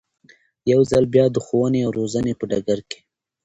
[0.71, 2.99] يو ځل بيا د ښوونې او روزنې په ډګر کې